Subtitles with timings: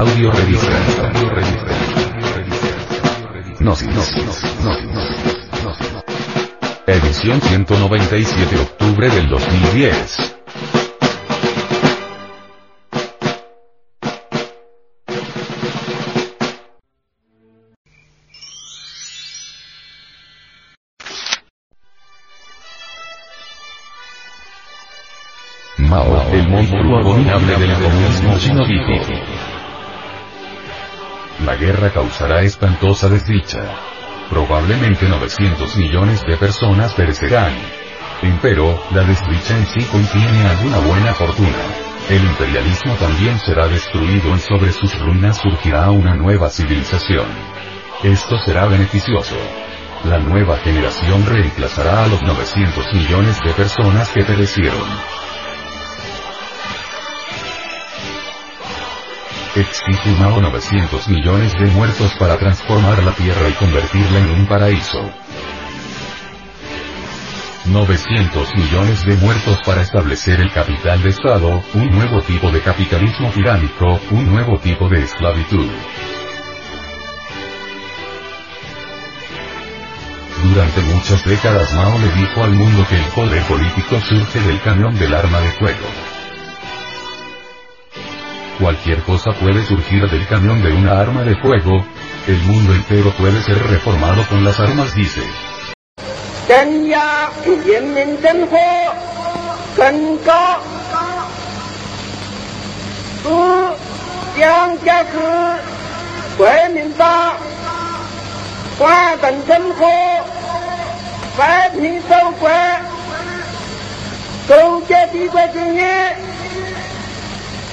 [0.00, 1.08] Audio revista.
[1.08, 1.76] Audio revista.
[3.58, 4.14] Gnosis.
[6.86, 10.36] Edición 197 octubre del 2010.
[25.76, 29.59] Mao, el monstruo abominable del comunismo chino dijo.
[31.44, 33.62] La guerra causará espantosa desdicha.
[34.28, 37.52] Probablemente 900 millones de personas perecerán.
[38.20, 41.64] Empero, la desdicha en sí contiene alguna buena fortuna.
[42.10, 47.26] El imperialismo también será destruido y sobre sus ruinas surgirá una nueva civilización.
[48.02, 49.36] Esto será beneficioso.
[50.04, 55.19] La nueva generación reemplazará a los 900 millones de personas que perecieron.
[59.56, 65.10] Exige Mao 900 millones de muertos para transformar la Tierra y convertirla en un paraíso.
[67.66, 73.28] 900 millones de muertos para establecer el capital de Estado, un nuevo tipo de capitalismo
[73.30, 75.68] tiránico, un nuevo tipo de esclavitud.
[80.44, 84.96] Durante muchas décadas Mao le dijo al mundo que el poder político surge del cañón
[84.96, 86.09] del arma de fuego.
[88.60, 91.82] Cualquier cosa puede surgir del cañón de una arma de fuego.
[92.26, 95.22] El mundo entero puede ser reformado con las armas, dice.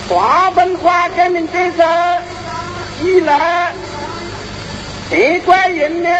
[0.08, 1.82] 华文化革命建设
[3.02, 3.72] 以来，
[5.10, 6.10] 地官人民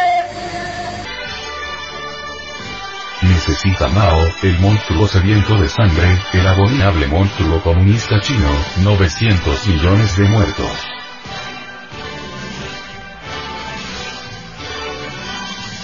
[3.23, 8.49] Necesita Mao, el monstruo sediento de sangre, el abominable monstruo comunista chino,
[8.83, 10.73] 900 millones de muertos.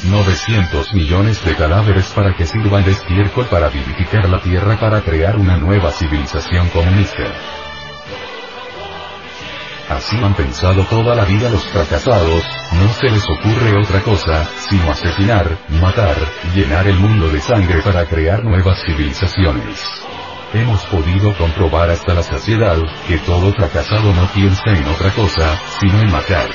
[0.05, 5.37] ...900 millones de cadáveres para que sirvan de estiércol para vivificar la tierra para crear
[5.37, 7.25] una nueva civilización comunista.
[9.94, 12.44] Así han pensado toda la vida los fracasados,
[12.74, 16.16] no se les ocurre otra cosa, sino asesinar, matar,
[16.56, 20.04] llenar el mundo de sangre para crear nuevas civilizaciones.
[20.52, 22.78] Hemos podido comprobar hasta la saciedad,
[23.08, 26.50] que todo fracasado no piensa en otra cosa, sino en matar.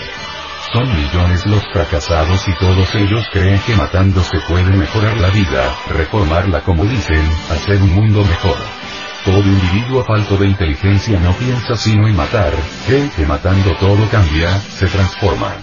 [0.72, 5.76] Son millones los fracasados y todos ellos creen que matando se puede mejorar la vida,
[5.90, 8.77] reformarla como dicen, hacer un mundo mejor.
[9.24, 12.52] Todo individuo falto de inteligencia no piensa sino en matar,
[12.86, 15.56] cree que matando todo cambia, se transforma.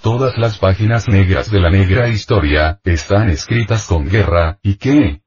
[0.00, 5.22] Todas las páginas negras de la negra historia, están escritas con guerra, ¿y qué?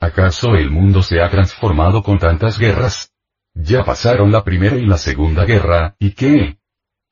[0.00, 3.12] ¿Acaso el mundo se ha transformado con tantas guerras?
[3.54, 6.58] Ya pasaron la primera y la segunda guerra, ¿y qué?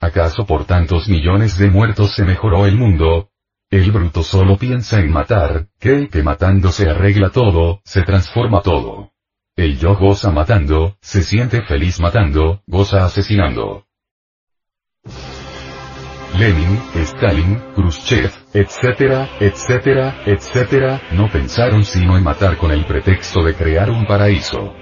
[0.00, 3.30] ¿Acaso por tantos millones de muertos se mejoró el mundo?
[3.70, 9.15] El bruto solo piensa en matar, cree que matando se arregla todo, se transforma todo.
[9.56, 13.86] El yo goza matando, se siente feliz matando, goza asesinando.
[16.38, 23.54] Lenin, Stalin, Khrushchev, etcétera, etcétera, etcétera, no pensaron sino en matar con el pretexto de
[23.54, 24.74] crear un paraíso.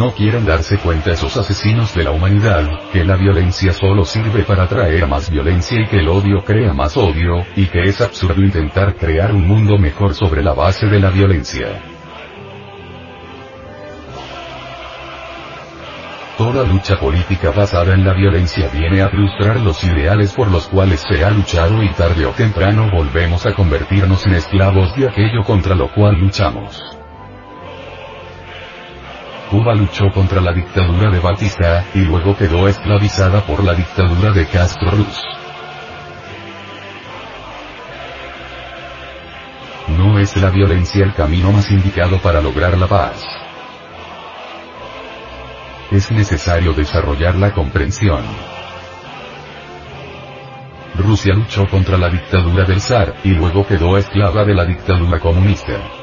[0.00, 4.66] No quieren darse cuenta esos asesinos de la humanidad, que la violencia solo sirve para
[4.66, 8.96] traer más violencia y que el odio crea más odio, y que es absurdo intentar
[8.96, 11.82] crear un mundo mejor sobre la base de la violencia.
[16.38, 21.00] Toda lucha política basada en la violencia viene a frustrar los ideales por los cuales
[21.00, 25.74] se ha luchado y tarde o temprano volvemos a convertirnos en esclavos de aquello contra
[25.74, 26.99] lo cual luchamos.
[29.50, 34.46] Cuba luchó contra la dictadura de Batista, y luego quedó esclavizada por la dictadura de
[34.46, 35.20] Castro Ruz.
[39.98, 43.24] No es la violencia el camino más indicado para lograr la paz.
[45.90, 48.22] Es necesario desarrollar la comprensión.
[50.94, 55.99] Rusia luchó contra la dictadura del zar, y luego quedó esclava de la dictadura comunista.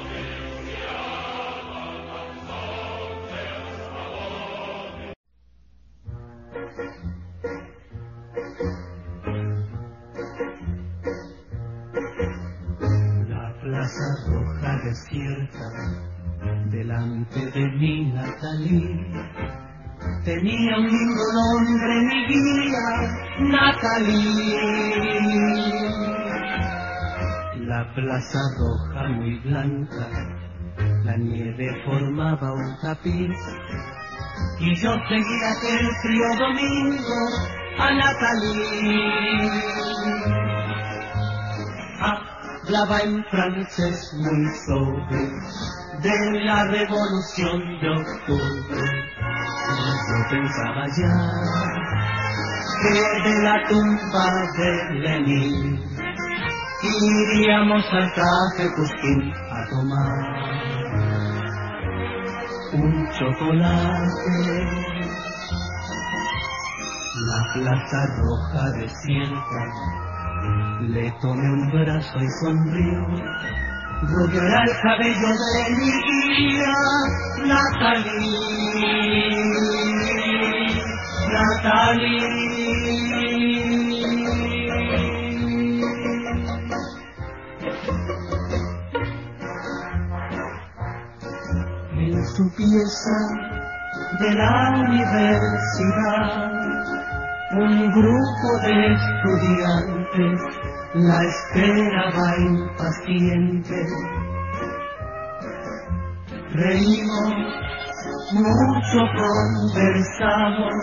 [20.28, 22.88] Tenía un lindo nombre mi guía,
[23.40, 24.60] Natalie.
[27.66, 30.10] La plaza roja muy blanca,
[31.06, 33.38] la nieve formaba un tapiz.
[34.60, 37.20] Y yo seguía aquel frío domingo
[37.80, 39.64] a Natalie.
[42.02, 45.22] Hablaba en francés muy sobre
[46.02, 48.97] de la revolución de octubre.
[49.68, 51.14] Yo pensaba ya
[52.82, 54.28] que de la tumba
[54.58, 54.70] de
[55.00, 55.80] Lenin
[56.84, 60.48] iríamos al café Cusquín a tomar
[62.74, 64.28] un chocolate.
[67.28, 69.62] La plaza roja desierta,
[70.82, 73.67] le tomé un brazo y sonrió.
[74.00, 76.76] Era el cabello de mi guía,
[77.48, 78.14] Natalie,
[81.34, 82.28] Natalie.
[91.98, 93.18] En su pieza
[94.20, 96.28] de la universidad,
[97.54, 100.67] un grupo de estudiantes
[101.04, 103.86] la esperaba impaciente.
[106.54, 107.34] Reímos,
[108.34, 110.74] mucho conversamos,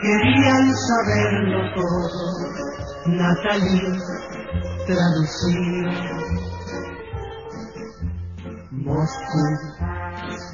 [0.00, 2.66] querían saberlo todo.
[3.06, 4.00] Natalie
[4.86, 6.16] traducía
[8.70, 9.75] Moscú,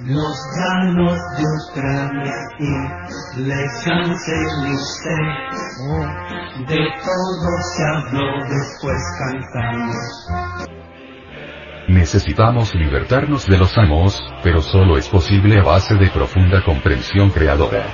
[0.04, 5.28] los llanos de Ucrania y les Champs-Élysées.
[6.66, 9.96] De todo se habló después cantamos.
[11.88, 17.86] Necesitamos libertarnos de los amos, pero solo es posible a base de profunda comprensión creadora.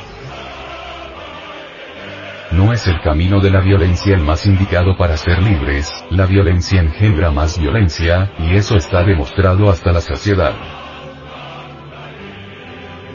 [2.52, 6.80] No es el camino de la violencia el más indicado para ser libres, la violencia
[6.80, 10.54] engendra más violencia, y eso está demostrado hasta la saciedad.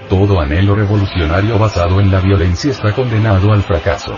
[0.10, 4.16] Todo anhelo revolucionario basado en la violencia está condenado al fracaso.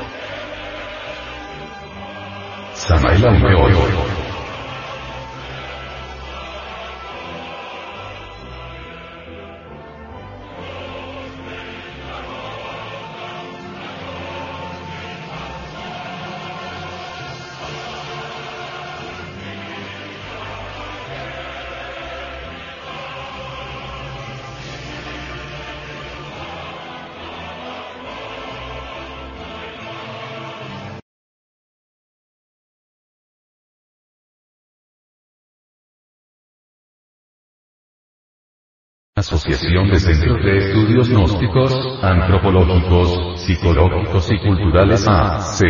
[39.18, 41.74] Asociación de Centros de Estudios Gnósticos,
[42.04, 45.62] Antropológicos, Psicológicos y Culturales AC.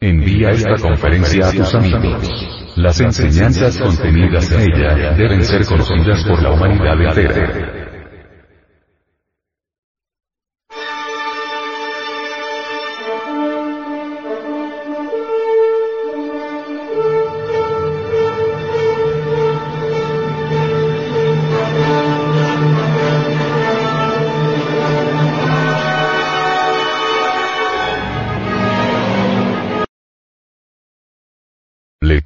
[0.00, 2.74] Envía esta conferencia a tus amigos.
[2.76, 7.83] Las enseñanzas contenidas en ella deben ser conocidas por la humanidad entera.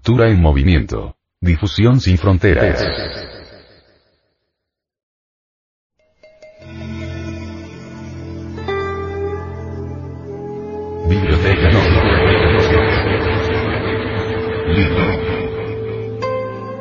[0.09, 1.19] Lectura en movimiento.
[1.39, 2.83] Difusión sin fronteras.
[11.11, 11.71] Biblioteca.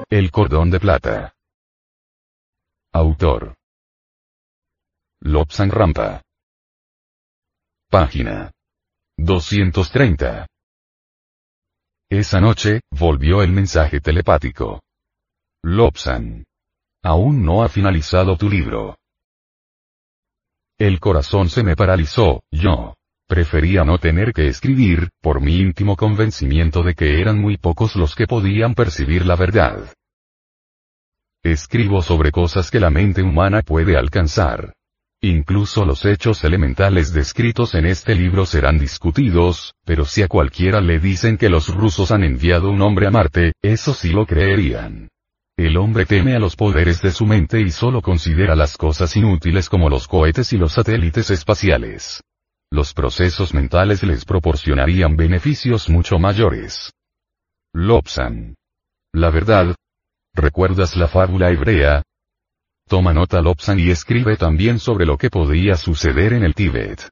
[0.10, 1.34] El cordón de plata.
[2.94, 3.56] Autor.
[5.20, 6.22] Lobsan Rampa.
[7.90, 8.54] Página
[9.18, 10.48] 230.
[12.10, 14.82] Esa noche, volvió el mensaje telepático.
[15.62, 16.46] Lobsan.
[17.04, 18.98] Aún no ha finalizado tu libro.
[20.78, 22.96] El corazón se me paralizó, yo.
[23.28, 28.16] Prefería no tener que escribir, por mi íntimo convencimiento de que eran muy pocos los
[28.16, 29.94] que podían percibir la verdad.
[31.44, 34.77] Escribo sobre cosas que la mente humana puede alcanzar.
[35.22, 41.00] Incluso los hechos elementales descritos en este libro serán discutidos, pero si a cualquiera le
[41.00, 45.10] dicen que los rusos han enviado un hombre a Marte, eso sí lo creerían.
[45.58, 49.70] El hombre teme a los poderes de su mente y solo considera las cosas inútiles
[49.70, 52.22] como los cohetes y los satélites espaciales.
[52.70, 56.94] Los procesos mentales les proporcionarían beneficios mucho mayores.
[57.74, 58.56] Lobsan.
[59.14, 59.76] La verdad.
[60.36, 62.04] ¿Recuerdas la fábula hebrea?
[62.88, 67.10] Toma nota Lobsan y escribe también sobre lo que podía suceder en el Tíbet.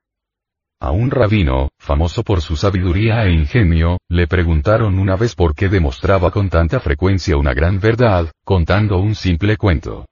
[0.79, 5.67] A un rabino, famoso por su sabiduría e ingenio, le preguntaron una vez por qué
[5.67, 10.05] demostraba con tanta frecuencia una gran verdad, contando un simple cuento.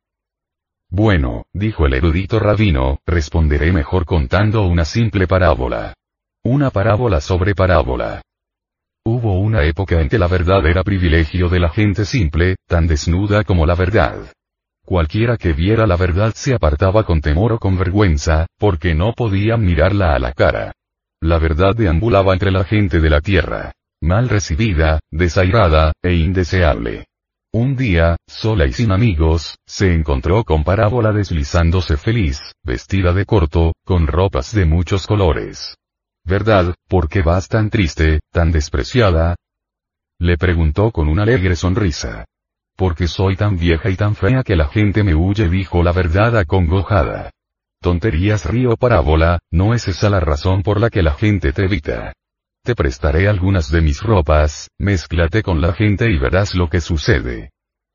[0.90, 5.94] Bueno, dijo el erudito rabino, responderé mejor contando una simple parábola.
[6.44, 8.22] Una parábola sobre parábola.
[9.06, 13.46] Hubo una época en que la verdad era privilegio de la gente simple, tan desnuda
[13.46, 14.34] como la verdad.
[14.86, 19.64] Cualquiera que viera la verdad se apartaba con temor o con vergüenza, porque no podían
[19.64, 20.74] mirarla a la cara.
[21.22, 23.72] La verdad deambulaba entre la gente de la tierra.
[24.02, 27.06] Mal recibida, desairada, e indeseable.
[27.54, 33.74] Un día, sola y sin amigos, se encontró con Parábola deslizándose feliz, vestida de corto,
[33.86, 35.78] con ropas de muchos colores.
[36.26, 39.36] ¿Verdad, por qué vas tan triste, tan despreciada?
[40.20, 42.26] Le preguntó con una alegre sonrisa.
[42.76, 46.38] Porque soy tan vieja y tan fea que la gente me huye, dijo la verdad
[46.38, 47.32] acongojada.
[47.82, 52.14] Tonterías río parábola, no es esa la razón por la que la gente te evita.
[52.64, 57.50] Te prestaré algunas de mis ropas, mézclate con la gente y verás lo que sucede.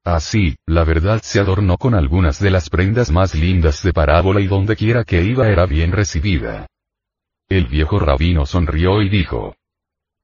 [0.04, 4.47] Así, la verdad se adornó con algunas de las prendas más lindas de parábola y
[4.47, 6.66] donde quiera que iba era bien recibida.
[7.49, 9.54] El viejo rabino sonrió y dijo,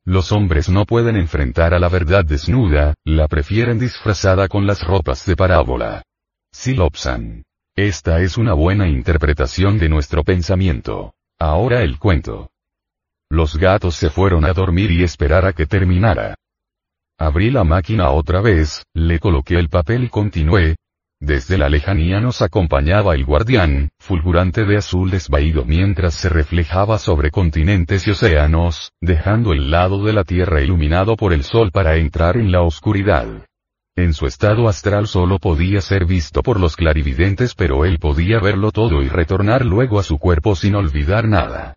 [0.04, 5.24] los hombres no pueden enfrentar a la verdad desnuda, la prefieren disfrazada con las ropas
[5.24, 6.02] de parábola.
[6.52, 7.44] Silopsan.
[7.74, 11.14] Esta es una buena interpretación de nuestro pensamiento.
[11.38, 12.50] Ahora el cuento.
[13.30, 16.36] Los gatos se fueron a dormir y esperar a que terminara.
[17.18, 20.76] Abrí la máquina otra vez, le coloqué el papel y continué,
[21.24, 27.30] desde la lejanía nos acompañaba el guardián, fulgurante de azul desvaído mientras se reflejaba sobre
[27.30, 32.36] continentes y océanos, dejando el lado de la Tierra iluminado por el sol para entrar
[32.36, 33.26] en la oscuridad.
[33.96, 38.72] En su estado astral solo podía ser visto por los clarividentes pero él podía verlo
[38.72, 41.76] todo y retornar luego a su cuerpo sin olvidar nada.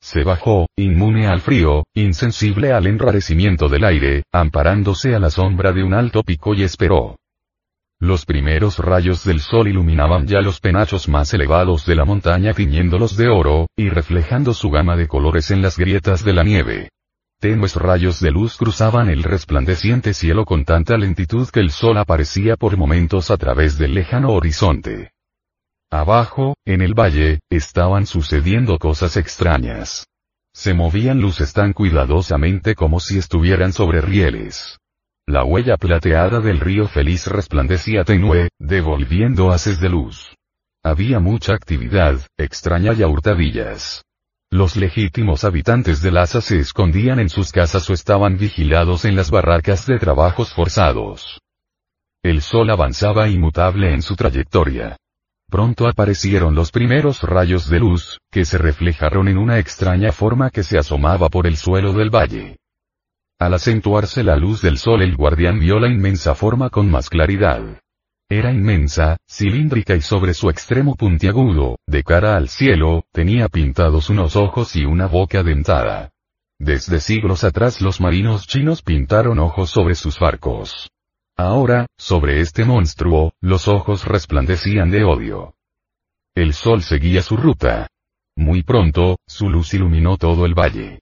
[0.00, 5.82] Se bajó, inmune al frío, insensible al enrarecimiento del aire, amparándose a la sombra de
[5.82, 7.16] un alto pico y esperó.
[8.00, 13.16] Los primeros rayos del sol iluminaban ya los penachos más elevados de la montaña tiñéndolos
[13.16, 16.90] de oro, y reflejando su gama de colores en las grietas de la nieve.
[17.40, 22.56] Tenues rayos de luz cruzaban el resplandeciente cielo con tanta lentitud que el sol aparecía
[22.56, 25.10] por momentos a través del lejano horizonte.
[25.90, 30.06] Abajo, en el valle, estaban sucediendo cosas extrañas.
[30.52, 34.78] Se movían luces tan cuidadosamente como si estuvieran sobre rieles.
[35.28, 40.34] La huella plateada del río feliz resplandecía tenue, devolviendo haces de luz.
[40.82, 44.06] Había mucha actividad, extraña y a hurtadillas.
[44.50, 49.30] Los legítimos habitantes de Lhasa se escondían en sus casas o estaban vigilados en las
[49.30, 51.38] barracas de trabajos forzados.
[52.22, 54.96] El sol avanzaba inmutable en su trayectoria.
[55.50, 60.62] Pronto aparecieron los primeros rayos de luz, que se reflejaron en una extraña forma que
[60.62, 62.56] se asomaba por el suelo del valle.
[63.40, 67.80] Al acentuarse la luz del sol el guardián vio la inmensa forma con más claridad.
[68.28, 74.34] Era inmensa, cilíndrica y sobre su extremo puntiagudo, de cara al cielo, tenía pintados unos
[74.34, 76.10] ojos y una boca dentada.
[76.58, 80.90] Desde siglos atrás los marinos chinos pintaron ojos sobre sus barcos.
[81.36, 85.54] Ahora, sobre este monstruo, los ojos resplandecían de odio.
[86.34, 87.86] El sol seguía su ruta.
[88.36, 91.00] Muy pronto, su luz iluminó todo el valle.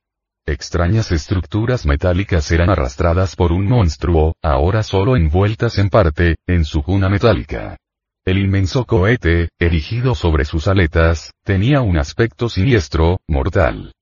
[0.48, 6.84] Extrañas estructuras metálicas eran arrastradas por un monstruo, ahora solo envueltas en parte, en su
[6.84, 7.76] cuna metálica.
[8.24, 13.92] El inmenso cohete, erigido sobre sus aletas, tenía un aspecto siniestro, mortal.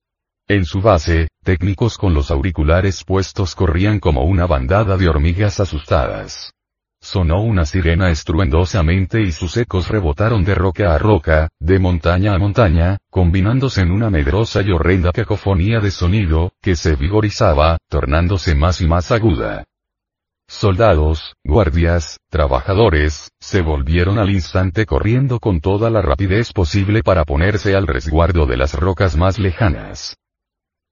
[0.46, 6.52] En su base, técnicos con los auriculares puestos corrían como una bandada de hormigas asustadas.
[7.04, 12.38] Sonó una sirena estruendosamente y sus ecos rebotaron de roca a roca, de montaña a
[12.38, 18.80] montaña, combinándose en una medrosa y horrenda cacofonía de sonido, que se vigorizaba, tornándose más
[18.80, 19.64] y más aguda.
[20.48, 27.76] Soldados, guardias, trabajadores, se volvieron al instante corriendo con toda la rapidez posible para ponerse
[27.76, 30.16] al resguardo de las rocas más lejanas.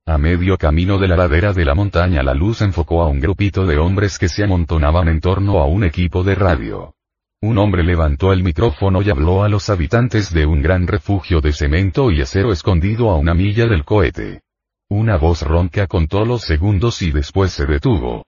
[0.04, 3.66] A medio camino de la ladera de la montaña la luz enfocó a un grupito
[3.66, 6.96] de hombres que se amontonaban en torno a un equipo de radio.
[7.40, 11.52] Un hombre levantó el micrófono y habló a los habitantes de un gran refugio de
[11.52, 14.42] cemento y acero escondido a una milla del cohete.
[14.88, 18.26] Una voz ronca contó los segundos y después se detuvo.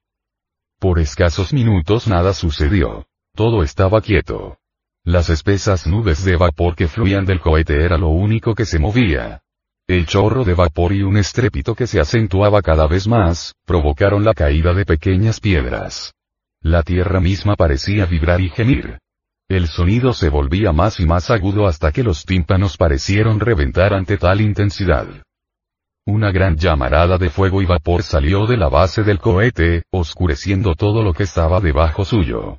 [0.79, 3.07] Por escasos minutos nada sucedió.
[3.35, 4.59] Todo estaba quieto.
[5.03, 9.44] Las espesas nubes de vapor que fluían del cohete era lo único que se movía.
[9.87, 14.33] El chorro de vapor y un estrépito que se acentuaba cada vez más, provocaron la
[14.33, 16.15] caída de pequeñas piedras.
[16.63, 18.99] La tierra misma parecía vibrar y gemir.
[19.47, 24.17] El sonido se volvía más y más agudo hasta que los tímpanos parecieron reventar ante
[24.17, 25.07] tal intensidad.
[26.07, 31.03] Una gran llamarada de fuego y vapor salió de la base del cohete, oscureciendo todo
[31.03, 32.57] lo que estaba debajo suyo.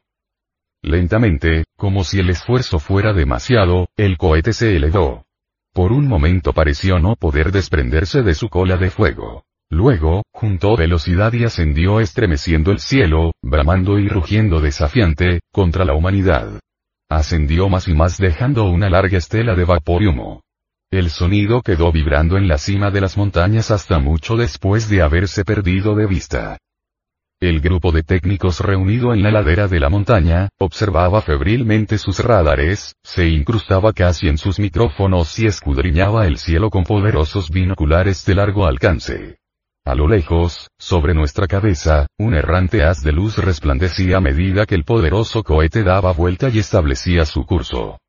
[0.83, 5.24] Lentamente, como si el esfuerzo fuera demasiado, el cohete se elevó.
[5.75, 9.43] Por un momento pareció no poder desprenderse de su cola de fuego.
[9.69, 16.61] Luego, juntó velocidad y ascendió estremeciendo el cielo, bramando y rugiendo desafiante, contra la humanidad.
[17.09, 20.43] Ascendió más y más dejando una larga estela de vapor y humo.
[20.91, 25.43] El sonido quedó vibrando en la cima de las montañas hasta mucho después de haberse
[25.43, 26.57] perdido de vista.
[27.45, 32.95] El grupo de técnicos reunido en la ladera de la montaña, observaba febrilmente sus radares,
[33.03, 38.65] se incrustaba casi en sus micrófonos y escudriñaba el cielo con poderosos binoculares de largo
[38.65, 39.37] alcance.
[39.85, 44.73] A lo lejos, sobre nuestra cabeza, un errante haz de luz resplandecía a medida que
[44.73, 47.99] el poderoso cohete daba vuelta y establecía su curso.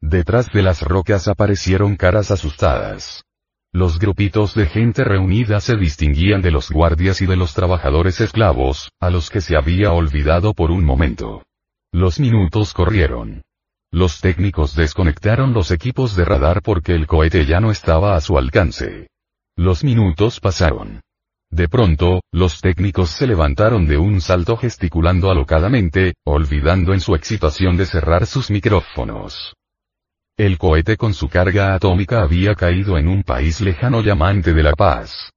[0.00, 3.24] Detrás de las rocas aparecieron caras asustadas.
[3.74, 8.92] Los grupitos de gente reunida se distinguían de los guardias y de los trabajadores esclavos,
[9.00, 11.42] a los que se había olvidado por un momento.
[11.92, 13.42] Los minutos corrieron.
[13.90, 18.38] Los técnicos desconectaron los equipos de radar porque el cohete ya no estaba a su
[18.38, 19.08] alcance.
[19.56, 21.00] Los minutos pasaron.
[21.50, 27.76] De pronto, los técnicos se levantaron de un salto gesticulando alocadamente, olvidando en su excitación
[27.76, 29.52] de cerrar sus micrófonos.
[30.36, 34.72] El cohete con su carga atómica había caído en un país lejano llamante de la
[34.72, 35.30] paz.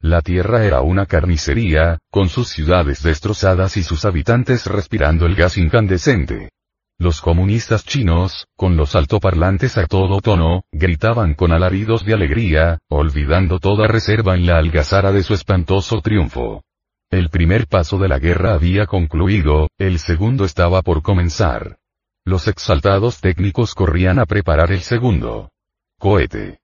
[0.00, 5.58] La Tierra era una carnicería, con sus ciudades destrozadas y sus habitantes respirando el gas
[5.58, 6.50] incandescente.
[6.98, 13.58] Los comunistas chinos, con los altoparlantes a todo tono, gritaban con alaridos de alegría, olvidando
[13.58, 16.62] toda reserva en la algazara de su espantoso triunfo.
[17.10, 21.78] El primer paso de la guerra había concluido, el segundo estaba por comenzar.
[22.26, 25.50] Los exaltados técnicos corrían a preparar el segundo.
[25.98, 26.60] Cohete.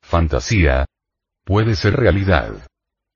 [0.00, 0.86] Fantasía.
[1.44, 2.52] Puede ser realidad.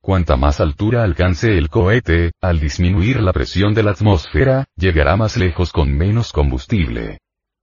[0.01, 5.37] Cuanta más altura alcance el cohete, al disminuir la presión de la atmósfera, llegará más
[5.37, 7.19] lejos con menos combustible.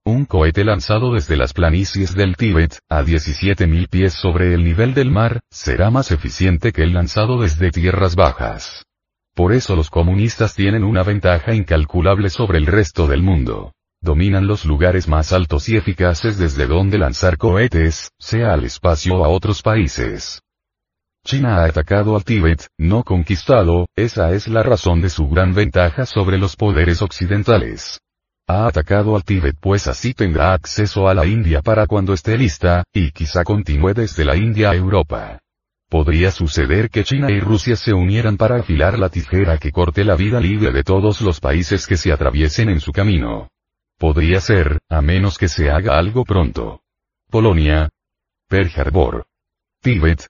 [0.06, 5.10] Un cohete lanzado desde las planicies del Tíbet, a 17.000 pies sobre el nivel del
[5.10, 8.86] mar, será más eficiente que el lanzado desde tierras bajas.
[9.34, 14.64] Por eso los comunistas tienen una ventaja incalculable sobre el resto del mundo dominan los
[14.64, 19.62] lugares más altos y eficaces desde donde lanzar cohetes, sea al espacio o a otros
[19.62, 20.40] países.
[21.24, 26.06] China ha atacado al Tíbet, no conquistado, esa es la razón de su gran ventaja
[26.06, 28.00] sobre los poderes occidentales.
[28.48, 32.84] Ha atacado al Tíbet pues así tendrá acceso a la India para cuando esté lista,
[32.94, 35.38] y quizá continúe desde la India a Europa.
[35.90, 40.16] Podría suceder que China y Rusia se unieran para afilar la tijera que corte la
[40.16, 43.48] vida libre de todos los países que se atraviesen en su camino.
[44.00, 46.80] Podría ser, a menos que se haga algo pronto.
[47.28, 47.90] Polonia.
[48.48, 49.26] Pearl Harbor.
[49.82, 50.26] Tíbet.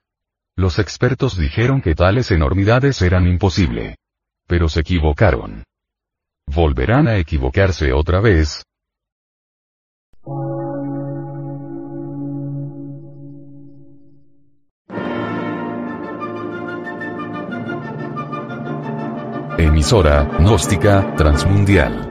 [0.57, 3.95] Los expertos dijeron que tales enormidades eran imposible.
[4.45, 5.63] Pero se equivocaron.
[6.47, 8.61] ¿Volverán a equivocarse otra vez?
[19.57, 22.10] Emisora, gnóstica, transmundial